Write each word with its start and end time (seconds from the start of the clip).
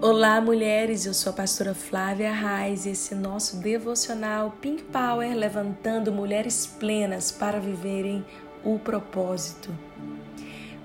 Olá, 0.00 0.40
mulheres. 0.40 1.04
Eu 1.04 1.12
sou 1.12 1.30
a 1.30 1.36
pastora 1.36 1.74
Flávia 1.74 2.32
Reis 2.32 2.86
e 2.86 2.90
esse 2.90 3.14
nosso 3.14 3.58
devocional 3.58 4.56
Pink 4.58 4.82
Power 4.84 5.36
levantando 5.36 6.10
mulheres 6.10 6.66
plenas 6.66 7.30
para 7.30 7.60
viverem 7.60 8.24
o 8.64 8.78
propósito. 8.78 9.70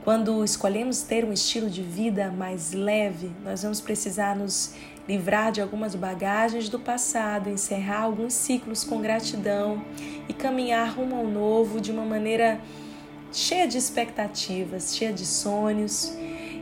Quando 0.04 0.44
escolhemos 0.44 1.02
ter 1.02 1.24
um 1.24 1.32
estilo 1.32 1.70
de 1.70 1.82
vida 1.82 2.30
mais 2.30 2.74
leve, 2.74 3.32
nós 3.42 3.64
vamos 3.64 3.80
precisar 3.80 4.36
nos 4.36 4.74
livrar 5.08 5.54
de 5.54 5.62
algumas 5.62 5.96
bagagens 5.96 6.68
do 6.68 6.78
passado, 6.78 7.50
encerrar 7.50 8.02
alguns 8.02 8.34
ciclos 8.34 8.84
com 8.84 9.02
gratidão 9.02 9.82
e 10.28 10.34
caminhar 10.34 10.94
rumo 10.94 11.16
ao 11.16 11.26
novo 11.26 11.80
de 11.80 11.90
uma 11.90 12.04
maneira 12.04 12.60
cheia 13.32 13.66
de 13.66 13.78
expectativas, 13.78 14.94
cheia 14.94 15.14
de 15.14 15.26
sonhos 15.26 16.14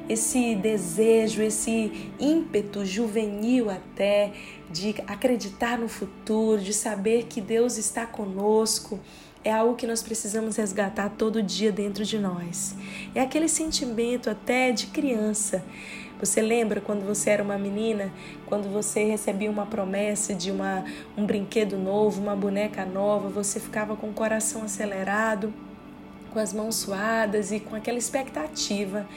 esse 0.09 0.55
desejo, 0.55 1.41
esse 1.41 2.11
ímpeto 2.19 2.85
juvenil 2.85 3.69
até 3.69 4.31
de 4.71 4.95
acreditar 5.07 5.77
no 5.77 5.87
futuro, 5.87 6.61
de 6.61 6.73
saber 6.73 7.25
que 7.25 7.41
Deus 7.41 7.77
está 7.77 8.05
conosco, 8.05 8.99
é 9.43 9.51
algo 9.51 9.75
que 9.75 9.87
nós 9.87 10.01
precisamos 10.01 10.55
resgatar 10.57 11.09
todo 11.11 11.41
dia 11.41 11.71
dentro 11.71 12.03
de 12.03 12.17
nós. 12.17 12.75
É 13.15 13.21
aquele 13.21 13.47
sentimento 13.47 14.29
até 14.29 14.71
de 14.71 14.87
criança. 14.87 15.63
Você 16.19 16.41
lembra 16.41 16.81
quando 16.81 17.05
você 17.05 17.29
era 17.29 17.43
uma 17.43 17.57
menina, 17.57 18.11
quando 18.47 18.67
você 18.71 19.03
recebia 19.03 19.51
uma 19.51 19.65
promessa 19.65 20.33
de 20.33 20.49
uma, 20.49 20.83
um 21.15 21.25
brinquedo 21.25 21.77
novo, 21.77 22.21
uma 22.21 22.35
boneca 22.35 22.83
nova, 22.85 23.29
você 23.29 23.59
ficava 23.59 23.95
com 23.95 24.09
o 24.09 24.13
coração 24.13 24.63
acelerado, 24.63 25.53
com 26.33 26.39
as 26.39 26.51
mãos 26.51 26.75
suadas 26.75 27.51
e 27.51 27.59
com 27.59 27.75
aquela 27.75 27.97
expectativa 27.97 29.07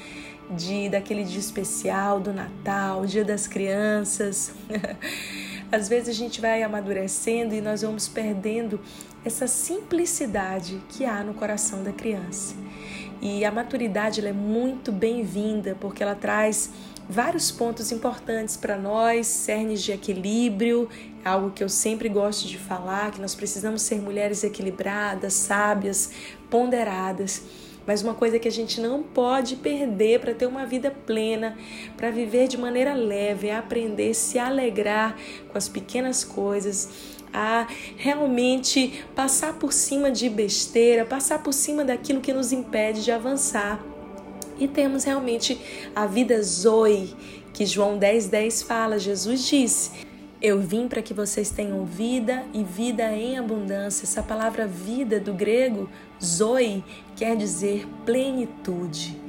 de 0.56 0.88
daquele 0.88 1.24
dia 1.24 1.38
especial 1.38 2.20
do 2.20 2.32
Natal, 2.32 3.06
Dia 3.06 3.24
das 3.24 3.46
Crianças. 3.46 4.52
Às 5.70 5.88
vezes 5.88 6.08
a 6.08 6.12
gente 6.12 6.40
vai 6.40 6.62
amadurecendo 6.62 7.54
e 7.54 7.60
nós 7.60 7.82
vamos 7.82 8.08
perdendo 8.08 8.80
essa 9.24 9.46
simplicidade 9.46 10.82
que 10.88 11.04
há 11.04 11.22
no 11.22 11.34
coração 11.34 11.84
da 11.84 11.92
criança. 11.92 12.56
E 13.22 13.44
a 13.44 13.52
maturidade 13.52 14.26
é 14.26 14.32
muito 14.32 14.90
bem-vinda 14.90 15.76
porque 15.78 16.02
ela 16.02 16.14
traz 16.14 16.70
vários 17.08 17.50
pontos 17.50 17.92
importantes 17.92 18.56
para 18.56 18.76
nós, 18.76 19.26
cernes 19.26 19.82
de 19.82 19.92
equilíbrio, 19.92 20.88
algo 21.24 21.50
que 21.50 21.62
eu 21.62 21.68
sempre 21.68 22.08
gosto 22.08 22.48
de 22.48 22.56
falar, 22.56 23.10
que 23.10 23.20
nós 23.20 23.34
precisamos 23.34 23.82
ser 23.82 24.00
mulheres 24.00 24.42
equilibradas, 24.42 25.34
sábias, 25.34 26.10
ponderadas. 26.48 27.42
Mas 27.90 28.02
uma 28.02 28.14
coisa 28.14 28.38
que 28.38 28.46
a 28.46 28.52
gente 28.52 28.80
não 28.80 29.02
pode 29.02 29.56
perder 29.56 30.20
para 30.20 30.32
ter 30.32 30.46
uma 30.46 30.64
vida 30.64 30.92
plena, 30.92 31.58
para 31.96 32.08
viver 32.08 32.46
de 32.46 32.56
maneira 32.56 32.94
leve, 32.94 33.48
é 33.48 33.56
aprender 33.56 34.10
a 34.10 34.14
se 34.14 34.38
alegrar 34.38 35.16
com 35.48 35.58
as 35.58 35.68
pequenas 35.68 36.22
coisas, 36.22 36.88
a 37.32 37.66
realmente 37.96 39.04
passar 39.12 39.54
por 39.54 39.72
cima 39.72 40.08
de 40.08 40.28
besteira, 40.28 41.04
passar 41.04 41.42
por 41.42 41.52
cima 41.52 41.84
daquilo 41.84 42.20
que 42.20 42.32
nos 42.32 42.52
impede 42.52 43.02
de 43.02 43.10
avançar. 43.10 43.84
E 44.56 44.68
temos 44.68 45.02
realmente 45.02 45.60
a 45.92 46.06
vida 46.06 46.40
Zoe, 46.44 47.12
que 47.52 47.66
João 47.66 47.98
10,10 47.98 48.28
10 48.28 48.62
fala. 48.62 49.00
Jesus 49.00 49.48
disse: 49.48 49.90
eu 50.40 50.58
vim 50.58 50.88
para 50.88 51.02
que 51.02 51.12
vocês 51.12 51.50
tenham 51.50 51.84
vida 51.84 52.44
e 52.54 52.64
vida 52.64 53.12
em 53.12 53.38
abundância. 53.38 54.04
Essa 54.04 54.22
palavra 54.22 54.66
vida 54.66 55.20
do 55.20 55.34
grego, 55.34 55.88
zoe, 56.22 56.82
quer 57.14 57.36
dizer 57.36 57.86
plenitude. 58.06 59.20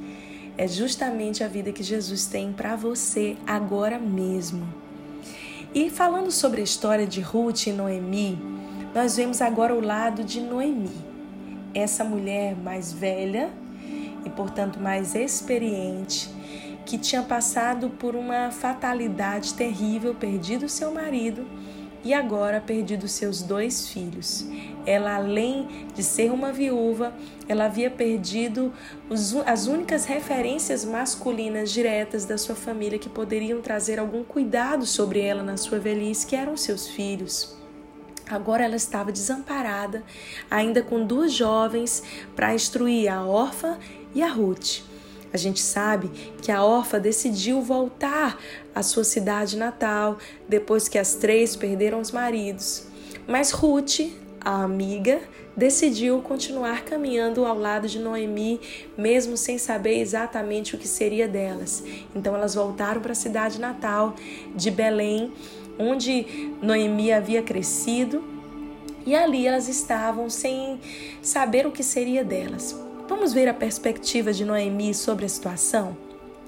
É 0.56 0.66
justamente 0.66 1.44
a 1.44 1.48
vida 1.48 1.70
que 1.70 1.82
Jesus 1.82 2.26
tem 2.26 2.52
para 2.52 2.76
você 2.76 3.36
agora 3.46 3.98
mesmo. 3.98 4.66
E 5.74 5.90
falando 5.90 6.30
sobre 6.30 6.62
a 6.62 6.64
história 6.64 7.06
de 7.06 7.20
Ruth 7.20 7.66
e 7.66 7.72
Noemi, 7.72 8.38
nós 8.94 9.16
vemos 9.16 9.42
agora 9.42 9.74
o 9.74 9.80
lado 9.80 10.24
de 10.24 10.40
Noemi, 10.40 10.92
essa 11.74 12.04
mulher 12.04 12.54
mais 12.56 12.92
velha 12.92 13.50
e, 14.24 14.30
portanto, 14.30 14.78
mais 14.78 15.14
experiente 15.14 16.30
que 16.84 16.98
tinha 16.98 17.22
passado 17.22 17.90
por 17.90 18.14
uma 18.14 18.50
fatalidade 18.50 19.54
terrível, 19.54 20.14
perdido 20.14 20.68
seu 20.68 20.92
marido 20.92 21.46
e 22.04 22.12
agora 22.12 22.60
perdido 22.60 23.06
seus 23.06 23.42
dois 23.42 23.88
filhos. 23.88 24.44
Ela, 24.84 25.16
além 25.16 25.86
de 25.94 26.02
ser 26.02 26.32
uma 26.32 26.52
viúva, 26.52 27.14
ela 27.48 27.66
havia 27.66 27.90
perdido 27.90 28.72
os, 29.08 29.34
as 29.46 29.66
únicas 29.66 30.04
referências 30.04 30.84
masculinas 30.84 31.70
diretas 31.70 32.24
da 32.24 32.36
sua 32.36 32.56
família 32.56 32.98
que 32.98 33.08
poderiam 33.08 33.60
trazer 33.60 33.98
algum 33.98 34.24
cuidado 34.24 34.84
sobre 34.84 35.20
ela 35.20 35.42
na 35.42 35.56
sua 35.56 35.78
velhice, 35.78 36.26
que 36.26 36.34
eram 36.34 36.56
seus 36.56 36.88
filhos. 36.88 37.56
Agora 38.28 38.64
ela 38.64 38.76
estava 38.76 39.12
desamparada, 39.12 40.02
ainda 40.50 40.82
com 40.82 41.04
duas 41.04 41.32
jovens 41.32 42.02
para 42.34 42.54
instruir 42.54 43.12
a 43.12 43.24
órfã 43.24 43.78
e 44.14 44.22
a 44.22 44.28
Ruth. 44.28 44.91
A 45.32 45.36
gente 45.36 45.60
sabe 45.60 46.08
que 46.42 46.52
a 46.52 46.62
órfã 46.62 47.00
decidiu 47.00 47.62
voltar 47.62 48.38
à 48.74 48.82
sua 48.82 49.04
cidade 49.04 49.56
natal 49.56 50.18
depois 50.48 50.88
que 50.88 50.98
as 50.98 51.14
três 51.14 51.56
perderam 51.56 52.00
os 52.00 52.10
maridos. 52.10 52.86
Mas 53.26 53.50
Ruth, 53.50 54.00
a 54.40 54.62
amiga, 54.62 55.20
decidiu 55.56 56.20
continuar 56.20 56.84
caminhando 56.84 57.44
ao 57.44 57.58
lado 57.58 57.88
de 57.88 57.98
Noemi, 57.98 58.60
mesmo 58.96 59.36
sem 59.36 59.58
saber 59.58 59.98
exatamente 60.00 60.74
o 60.74 60.78
que 60.78 60.88
seria 60.88 61.28
delas. 61.28 61.82
Então 62.14 62.34
elas 62.34 62.54
voltaram 62.54 63.00
para 63.00 63.12
a 63.12 63.16
cidade 63.16 63.60
natal 63.60 64.14
de 64.54 64.70
Belém, 64.70 65.32
onde 65.78 66.52
Noemi 66.60 67.12
havia 67.12 67.42
crescido, 67.42 68.22
e 69.04 69.14
ali 69.14 69.46
elas 69.46 69.68
estavam 69.68 70.30
sem 70.30 70.80
saber 71.20 71.66
o 71.66 71.72
que 71.72 71.82
seria 71.82 72.24
delas. 72.24 72.76
Vamos 73.14 73.34
ver 73.34 73.46
a 73.46 73.52
perspectiva 73.52 74.32
de 74.32 74.42
Noemi 74.42 74.94
sobre 74.94 75.26
a 75.26 75.28
situação? 75.28 75.94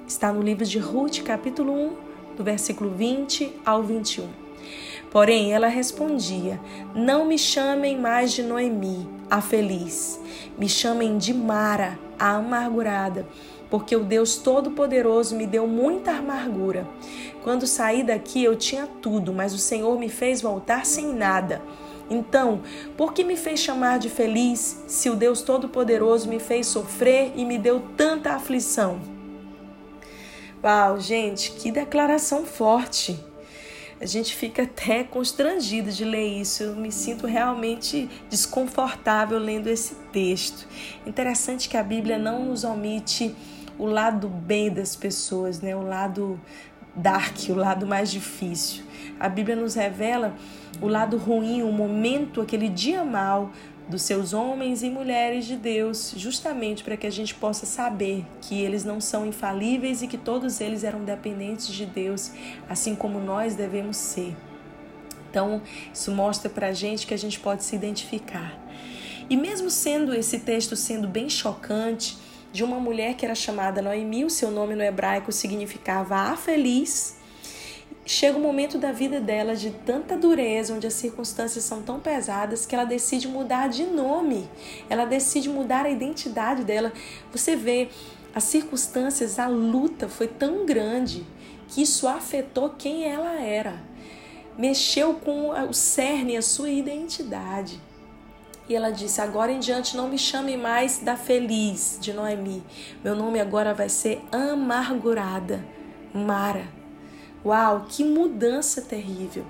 Está 0.08 0.32
no 0.32 0.40
livro 0.40 0.64
de 0.64 0.78
Ruth, 0.78 1.20
capítulo 1.22 1.70
1, 1.70 2.36
do 2.38 2.42
versículo 2.42 2.88
20 2.88 3.52
ao 3.66 3.82
21. 3.82 4.26
Porém, 5.10 5.52
ela 5.52 5.68
respondia: 5.68 6.58
Não 6.94 7.26
me 7.26 7.38
chamem 7.38 8.00
mais 8.00 8.32
de 8.32 8.42
Noemi, 8.42 9.06
a 9.30 9.42
feliz. 9.42 10.18
Me 10.58 10.66
chamem 10.66 11.18
de 11.18 11.34
Mara, 11.34 11.98
a 12.18 12.36
amargurada, 12.36 13.28
porque 13.74 13.96
o 13.96 14.04
Deus 14.04 14.36
Todo-Poderoso 14.36 15.34
me 15.34 15.48
deu 15.48 15.66
muita 15.66 16.12
amargura. 16.12 16.86
Quando 17.42 17.66
saí 17.66 18.04
daqui 18.04 18.44
eu 18.44 18.54
tinha 18.54 18.86
tudo, 18.86 19.32
mas 19.32 19.52
o 19.52 19.58
Senhor 19.58 19.98
me 19.98 20.08
fez 20.08 20.40
voltar 20.40 20.86
sem 20.86 21.12
nada. 21.12 21.60
Então, 22.08 22.62
por 22.96 23.12
que 23.12 23.24
me 23.24 23.36
fez 23.36 23.58
chamar 23.58 23.98
de 23.98 24.08
feliz 24.08 24.84
se 24.86 25.10
o 25.10 25.16
Deus 25.16 25.42
Todo-Poderoso 25.42 26.28
me 26.28 26.38
fez 26.38 26.68
sofrer 26.68 27.32
e 27.34 27.44
me 27.44 27.58
deu 27.58 27.82
tanta 27.96 28.30
aflição? 28.34 29.00
Uau, 30.62 31.00
gente, 31.00 31.50
que 31.50 31.72
declaração 31.72 32.46
forte! 32.46 33.18
A 34.00 34.06
gente 34.06 34.36
fica 34.36 34.62
até 34.62 35.02
constrangido 35.02 35.90
de 35.90 36.04
ler 36.04 36.40
isso. 36.40 36.62
Eu 36.62 36.76
me 36.76 36.92
sinto 36.92 37.26
realmente 37.26 38.08
desconfortável 38.28 39.38
lendo 39.38 39.66
esse 39.66 39.94
texto. 40.12 40.68
Interessante 41.06 41.68
que 41.68 41.76
a 41.76 41.82
Bíblia 41.82 42.18
não 42.18 42.44
nos 42.44 42.64
omite 42.64 43.34
o 43.78 43.86
lado 43.86 44.28
bem 44.28 44.70
das 44.70 44.94
pessoas, 44.94 45.60
né? 45.60 45.74
O 45.74 45.82
lado 45.82 46.40
dark, 46.94 47.36
o 47.48 47.54
lado 47.54 47.86
mais 47.86 48.10
difícil. 48.10 48.84
A 49.18 49.28
Bíblia 49.28 49.56
nos 49.56 49.74
revela 49.74 50.34
o 50.80 50.88
lado 50.88 51.16
ruim, 51.16 51.62
o 51.62 51.72
momento, 51.72 52.40
aquele 52.40 52.68
dia 52.68 53.04
mal 53.04 53.50
dos 53.88 54.02
seus 54.02 54.32
homens 54.32 54.82
e 54.82 54.88
mulheres 54.88 55.44
de 55.44 55.56
Deus, 55.56 56.14
justamente 56.16 56.82
para 56.82 56.96
que 56.96 57.06
a 57.06 57.10
gente 57.10 57.34
possa 57.34 57.66
saber 57.66 58.24
que 58.40 58.60
eles 58.60 58.84
não 58.84 59.00
são 59.00 59.26
infalíveis 59.26 60.02
e 60.02 60.06
que 60.06 60.16
todos 60.16 60.60
eles 60.60 60.84
eram 60.84 61.04
dependentes 61.04 61.68
de 61.68 61.84
Deus, 61.84 62.32
assim 62.68 62.94
como 62.94 63.20
nós 63.20 63.54
devemos 63.54 63.96
ser. 63.96 64.34
Então, 65.30 65.60
isso 65.92 66.12
mostra 66.12 66.48
para 66.48 66.68
a 66.68 66.72
gente 66.72 67.06
que 67.06 67.12
a 67.12 67.18
gente 67.18 67.38
pode 67.40 67.64
se 67.64 67.76
identificar. 67.76 68.58
E 69.28 69.36
mesmo 69.36 69.68
sendo 69.68 70.14
esse 70.14 70.38
texto 70.38 70.76
sendo 70.76 71.08
bem 71.08 71.28
chocante, 71.28 72.16
de 72.54 72.62
uma 72.62 72.78
mulher 72.78 73.14
que 73.14 73.24
era 73.24 73.34
chamada 73.34 73.82
Noemi, 73.82 74.24
o 74.24 74.30
seu 74.30 74.48
nome 74.48 74.76
no 74.76 74.82
hebraico 74.84 75.32
significava 75.32 76.14
a 76.14 76.36
feliz, 76.36 77.16
chega 78.06 78.38
um 78.38 78.40
momento 78.40 78.78
da 78.78 78.92
vida 78.92 79.20
dela 79.20 79.56
de 79.56 79.72
tanta 79.72 80.16
dureza, 80.16 80.72
onde 80.72 80.86
as 80.86 80.92
circunstâncias 80.94 81.64
são 81.64 81.82
tão 81.82 81.98
pesadas, 81.98 82.64
que 82.64 82.72
ela 82.72 82.84
decide 82.84 83.26
mudar 83.26 83.68
de 83.68 83.82
nome, 83.82 84.48
ela 84.88 85.04
decide 85.04 85.48
mudar 85.48 85.84
a 85.84 85.90
identidade 85.90 86.62
dela. 86.62 86.92
Você 87.32 87.56
vê, 87.56 87.88
as 88.32 88.44
circunstâncias, 88.44 89.40
a 89.40 89.48
luta 89.48 90.08
foi 90.08 90.28
tão 90.28 90.64
grande 90.64 91.26
que 91.66 91.82
isso 91.82 92.06
afetou 92.06 92.70
quem 92.70 93.02
ela 93.02 93.40
era, 93.40 93.82
mexeu 94.56 95.14
com 95.14 95.50
o 95.50 95.74
cerne, 95.74 96.36
a 96.36 96.42
sua 96.42 96.70
identidade. 96.70 97.80
E 98.68 98.74
ela 98.74 98.90
disse: 98.90 99.20
Agora 99.20 99.52
em 99.52 99.58
diante 99.58 99.96
não 99.96 100.08
me 100.08 100.18
chame 100.18 100.56
mais 100.56 100.98
da 100.98 101.16
feliz 101.16 101.98
de 102.00 102.12
Noemi. 102.12 102.62
Meu 103.02 103.14
nome 103.14 103.40
agora 103.40 103.74
vai 103.74 103.88
ser 103.88 104.22
amargurada, 104.32 105.64
Mara 106.12 106.84
Uau, 107.44 107.84
que 107.86 108.02
mudança 108.02 108.80
terrível! 108.80 109.44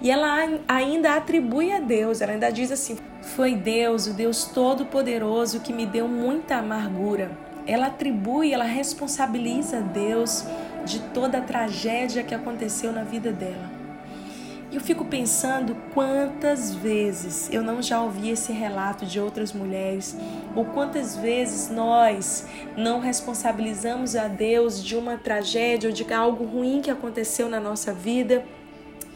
E 0.00 0.12
ela 0.12 0.60
ainda 0.68 1.16
atribui 1.16 1.72
a 1.72 1.80
Deus, 1.80 2.20
ela 2.20 2.32
ainda 2.32 2.50
diz 2.50 2.70
assim: 2.70 2.96
Foi 3.20 3.56
Deus, 3.56 4.06
o 4.06 4.14
Deus 4.14 4.44
Todo-Poderoso, 4.44 5.58
que 5.58 5.72
me 5.72 5.84
deu 5.84 6.06
muita 6.06 6.56
amargura. 6.56 7.36
Ela 7.66 7.86
atribui, 7.86 8.52
ela 8.52 8.64
responsabiliza 8.64 9.80
Deus 9.80 10.44
de 10.84 11.00
toda 11.12 11.38
a 11.38 11.40
tragédia 11.40 12.22
que 12.22 12.34
aconteceu 12.34 12.92
na 12.92 13.02
vida 13.02 13.32
dela. 13.32 13.71
Eu 14.72 14.80
fico 14.80 15.04
pensando 15.04 15.76
quantas 15.92 16.74
vezes 16.74 17.52
eu 17.52 17.62
não 17.62 17.82
já 17.82 18.02
ouvi 18.02 18.30
esse 18.30 18.52
relato 18.52 19.04
de 19.04 19.20
outras 19.20 19.52
mulheres, 19.52 20.16
ou 20.56 20.64
quantas 20.64 21.14
vezes 21.14 21.68
nós 21.68 22.46
não 22.74 22.98
responsabilizamos 22.98 24.16
a 24.16 24.28
Deus 24.28 24.82
de 24.82 24.96
uma 24.96 25.18
tragédia 25.18 25.90
ou 25.90 25.94
de 25.94 26.10
algo 26.10 26.44
ruim 26.44 26.80
que 26.80 26.90
aconteceu 26.90 27.50
na 27.50 27.60
nossa 27.60 27.92
vida 27.92 28.44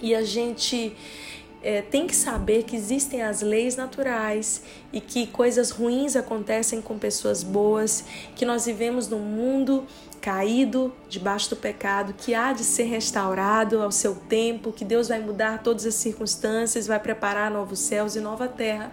e 0.03 0.15
a 0.15 0.23
gente 0.23 0.95
é, 1.67 1.83
tem 1.83 2.07
que 2.07 2.15
saber 2.15 2.63
que 2.63 2.77
existem 2.77 3.23
as 3.23 3.43
leis 3.43 3.75
naturais 3.75 4.63
e 4.93 5.01
que 5.01 5.27
coisas 5.27 5.73
ruins 5.73 6.15
acontecem 6.15 6.81
com 6.81 6.97
pessoas 6.97 7.43
boas, 7.43 8.05
que 8.37 8.47
nós 8.47 8.67
vivemos 8.67 9.09
num 9.09 9.19
mundo 9.19 9.85
caído 10.21 10.93
debaixo 11.09 11.51
do 11.51 11.57
pecado, 11.57 12.15
que 12.17 12.37
há 12.37 12.53
de 12.53 12.63
ser 12.63 12.85
restaurado 12.85 13.83
ao 13.83 13.91
seu 13.91 14.15
tempo, 14.15 14.71
que 14.71 14.85
Deus 14.85 15.09
vai 15.09 15.19
mudar 15.19 15.61
todas 15.61 15.85
as 15.85 15.97
circunstâncias, 15.97 16.87
vai 16.87 17.01
preparar 17.01 17.51
novos 17.51 17.81
céus 17.81 18.15
e 18.15 18.21
nova 18.21 18.47
terra. 18.47 18.93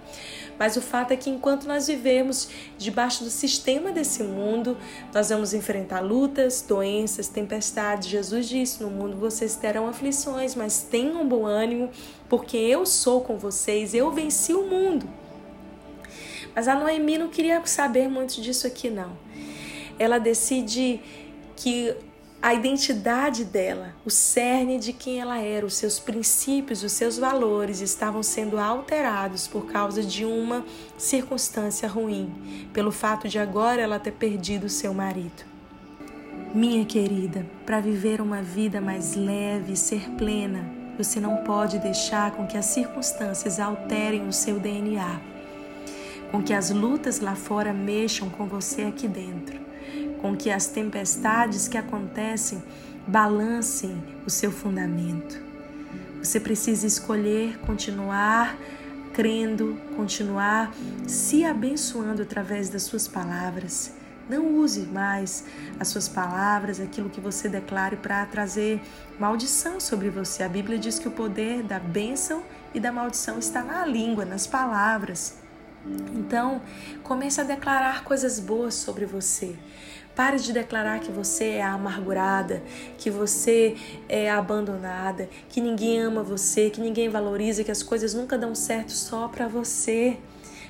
Mas 0.58 0.78
o 0.78 0.82
fato 0.82 1.12
é 1.12 1.16
que 1.16 1.30
enquanto 1.30 1.68
nós 1.68 1.88
vivemos 1.88 2.50
debaixo 2.78 3.24
do 3.24 3.30
sistema 3.30 3.92
desse 3.92 4.24
mundo, 4.24 4.78
nós 5.14 5.30
vamos 5.30 5.54
enfrentar 5.54 6.00
lutas, 6.00 6.62
doenças, 6.62 7.28
tempestades. 7.28 8.10
Jesus 8.10 8.48
disse: 8.48 8.84
No 8.84 8.90
mundo 8.90 9.18
vocês 9.18 9.56
terão 9.56 9.88
aflições, 9.88 10.56
mas 10.56 10.84
tenham 10.84 11.28
bom 11.28 11.46
ânimo, 11.46 11.90
porque 12.30 12.58
eu 12.58 12.86
sou 12.86 13.22
com 13.22 13.38
vocês, 13.38 13.94
eu 13.94 14.12
venci 14.12 14.54
o 14.54 14.64
mundo. 14.64 15.08
Mas 16.56 16.68
a 16.68 16.76
Noemi 16.76 17.18
não 17.18 17.30
queria 17.30 17.66
saber 17.66 18.08
muito 18.08 18.40
disso 18.40 18.68
aqui, 18.68 18.90
não. 18.90 19.18
Ela 19.98 20.20
decide 20.20 21.02
que 21.56 21.96
a 22.44 22.54
identidade 22.54 23.45
dela, 23.45 23.94
o 24.06 24.10
cerne 24.10 24.78
de 24.78 24.92
quem 24.92 25.22
ela 25.22 25.38
era, 25.38 25.66
os 25.66 25.75
seus 25.75 25.98
princípios, 25.98 26.84
os 26.84 26.92
seus 26.92 27.18
valores 27.18 27.80
estavam 27.80 28.22
sendo 28.22 28.60
alterados 28.60 29.48
por 29.48 29.68
causa 29.68 30.04
de 30.04 30.25
uma 30.25 30.66
circunstância 30.98 31.88
ruim, 31.88 32.68
pelo 32.74 32.92
fato 32.92 33.30
de 33.30 33.40
agora 33.40 33.81
ela 33.81 33.98
ter 33.98 34.12
perdido 34.12 34.68
seu 34.68 34.94
marido. 34.94 35.45
Minha 36.54 36.84
querida, 36.84 37.45
para 37.66 37.80
viver 37.80 38.19
uma 38.19 38.42
vida 38.42 38.81
mais 38.81 39.16
leve 39.16 39.72
e 39.72 39.78
ser 39.78 40.10
plena, 40.18 40.69
você 40.98 41.22
não 41.22 41.38
pode 41.45 41.80
deixar 41.80 42.31
com 42.31 42.45
que 42.45 42.57
as 42.57 42.66
circunstâncias 42.66 43.57
alterem 43.57 44.28
o 44.28 44.34
seu 44.34 44.60
DNA, 44.60 45.22
com 46.30 46.44
que 46.44 46.54
as 46.54 46.72
lutas 46.72 47.22
lá 47.22 47.36
fora 47.36 47.72
mexam 47.72 48.30
com 48.30 48.45
você 48.45 48.81
aqui 48.81 49.07
dentro 49.07 49.73
com 50.24 50.38
que 50.38 50.50
as 50.50 50.68
tempestades 50.68 51.68
que 51.68 51.78
acontecem 51.78 52.64
balancem 53.06 54.02
o 54.25 54.30
seu 54.30 54.54
fundamento. 54.54 55.38
Você 56.20 56.40
precisa 56.40 56.88
escolher 56.88 57.60
continuar 57.66 58.58
crendo, 59.14 59.78
continuar 59.98 60.74
se 61.06 61.44
abençoando 61.44 62.22
através 62.22 62.70
das 62.70 62.84
suas 62.84 63.06
palavras. 63.06 63.92
Não 64.30 64.56
use 64.56 64.84
mais 64.84 65.44
as 65.78 65.90
suas 65.90 66.08
palavras, 66.08 66.80
aquilo 66.80 67.10
que 67.10 67.19
você 67.19 67.50
declare 67.50 67.98
para 67.98 68.26
trazer 68.26 68.81
maldição 69.19 69.78
sobre 69.78 70.10
você. 70.10 70.42
A 70.42 70.48
Bíblia 70.48 70.80
diz 70.80 71.00
que 71.00 71.08
o 71.10 71.12
poder 71.12 71.64
da 71.64 71.80
bênção 71.80 72.42
e 72.74 72.80
da 72.80 72.94
maldição 72.94 73.38
está 73.38 73.62
na 73.62 73.86
língua, 73.86 74.24
nas 74.24 74.48
palavras. 74.48 75.44
Então, 76.16 76.62
comece 77.04 77.42
a 77.42 77.44
declarar 77.44 78.06
coisas 78.06 78.40
boas 78.40 78.74
sobre 78.74 79.06
você. 79.06 79.58
Pare 80.15 80.38
de 80.38 80.54
declarar 80.54 81.00
que 81.00 81.12
você 81.12 81.54
é 81.54 81.63
amargurada, 81.63 82.62
que 83.00 83.10
você 83.10 83.75
é 84.07 84.30
abandonada, 84.30 85.27
que 85.50 85.60
ninguém 85.60 86.00
ama 86.00 86.21
você, 86.21 86.69
que 86.69 86.80
ninguém 86.80 87.10
valoriza, 87.10 87.63
que 87.63 87.71
as 87.71 87.81
coisas 87.81 88.13
nunca 88.13 88.38
dão 88.38 88.54
certo 88.54 88.92
só 88.92 89.27
para 89.27 89.48
você. 89.48 90.18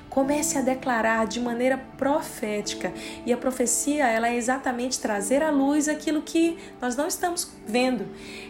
Comece 0.08 0.56
a 0.56 0.62
declarar 0.62 1.26
de 1.26 1.40
maneira 1.40 1.76
profética. 1.98 2.90
E 3.26 3.32
a 3.34 3.36
profecia, 3.36 4.06
ela 4.06 4.28
é 4.28 4.36
exatamente 4.36 4.98
trazer 4.98 5.42
à 5.42 5.50
luz 5.50 5.88
aquilo 5.88 6.22
que 6.22 6.56
nós 6.80 6.96
não 6.96 7.06
estamos 7.06 7.50
vendo. 7.66 8.06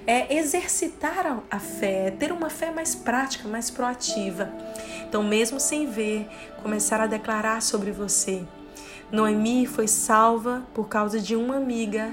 É 0.06 0.37
exercitar 0.37 1.43
a 1.50 1.58
fé, 1.58 2.06
é 2.06 2.11
ter 2.12 2.31
uma 2.31 2.50
fé 2.50 2.70
mais 2.70 2.94
prática, 2.94 3.49
mais 3.49 3.69
proativa. 3.69 4.52
Então, 5.08 5.25
mesmo 5.25 5.58
sem 5.58 5.90
ver, 5.90 6.29
começar 6.62 7.00
a 7.00 7.06
declarar 7.08 7.62
sobre 7.62 7.90
você. 7.90 8.44
Noemi 9.14 9.64
foi 9.64 9.87
salva 9.87 10.64
por 10.75 10.88
causa 10.88 11.20
de 11.20 11.37
uma 11.37 11.58
amiga 11.58 12.12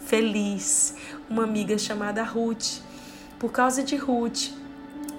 feliz, 0.00 0.94
uma 1.26 1.44
amiga 1.44 1.78
chamada 1.78 2.22
Ruth. 2.22 2.82
Por 3.38 3.50
causa 3.50 3.82
de 3.82 3.96
Ruth, 3.96 4.50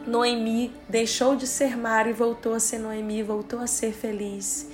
Noemi 0.05 0.71
deixou 0.87 1.35
de 1.35 1.47
ser 1.47 1.75
Mara 1.75 2.07
e 2.07 2.13
voltou 2.13 2.53
a 2.53 2.59
ser 2.59 2.77
Noemi, 2.77 3.23
voltou 3.23 3.59
a 3.59 3.65
ser 3.65 3.93
feliz. 3.93 4.69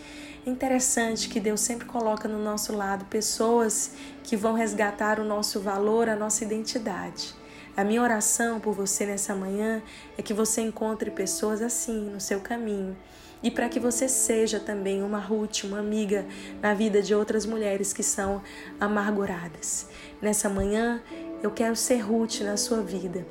É 0.46 0.50
interessante 0.50 1.30
que 1.30 1.40
Deus 1.40 1.62
sempre 1.62 1.88
coloca 1.88 2.28
no 2.28 2.44
nosso 2.44 2.76
lado 2.76 3.06
pessoas 3.06 3.92
que 4.22 4.36
vão 4.36 4.54
resgatar 4.54 5.18
o 5.18 5.24
nosso 5.24 5.62
valor, 5.62 6.10
a 6.10 6.16
nossa 6.18 6.44
identidade. 6.44 7.34
A 7.78 7.86
minha 7.86 8.04
oração 8.04 8.60
por 8.60 8.74
você 8.74 9.06
nessa 9.06 9.34
manhã 9.34 9.82
é 10.18 10.22
que 10.22 10.34
você 10.34 10.60
encontre 10.60 11.10
pessoas 11.10 11.62
assim 11.62 12.10
no 12.10 12.20
seu 12.20 12.42
caminho 12.42 12.98
e 13.42 13.50
para 13.50 13.70
que 13.70 13.80
você 13.80 14.08
seja 14.08 14.60
também 14.60 15.02
uma 15.02 15.20
Ruth, 15.20 15.64
uma 15.64 15.80
amiga 15.80 16.26
na 16.62 16.74
vida 16.74 17.02
de 17.02 17.16
outras 17.16 17.46
mulheres 17.46 17.94
que 17.94 18.04
são 18.04 18.42
amarguradas. 18.80 19.88
Nessa 20.22 20.50
manhã, 20.50 21.02
eu 21.42 21.52
quero 21.52 21.76
ser 21.76 22.00
Ruth 22.00 22.42
na 22.42 22.58
sua 22.58 22.82
vida, 22.82 23.26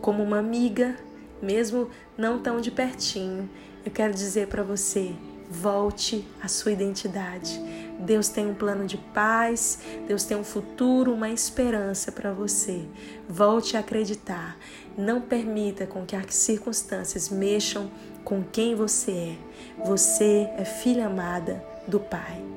como 0.00 0.22
uma 0.22 0.38
amiga, 0.38 0.96
mesmo 1.40 1.90
não 2.16 2.38
tão 2.38 2.60
de 2.60 2.70
pertinho. 2.70 3.48
Eu 3.84 3.90
quero 3.90 4.12
dizer 4.12 4.48
para 4.48 4.62
você: 4.62 5.14
volte 5.50 6.26
à 6.42 6.48
sua 6.48 6.72
identidade. 6.72 7.60
Deus 8.00 8.28
tem 8.28 8.46
um 8.46 8.54
plano 8.54 8.86
de 8.86 8.96
paz, 8.96 9.78
Deus 10.06 10.24
tem 10.24 10.36
um 10.36 10.44
futuro, 10.44 11.12
uma 11.12 11.30
esperança 11.30 12.10
para 12.10 12.32
você. 12.32 12.84
Volte 13.28 13.76
a 13.76 13.80
acreditar. 13.80 14.58
Não 14.96 15.20
permita 15.20 15.86
com 15.86 16.04
que 16.04 16.16
as 16.16 16.34
circunstâncias 16.34 17.28
mexam 17.28 17.90
com 18.24 18.42
quem 18.42 18.74
você 18.74 19.10
é. 19.10 19.84
Você 19.86 20.48
é 20.56 20.64
filha 20.64 21.06
amada 21.06 21.62
do 21.86 22.00
Pai. 22.00 22.53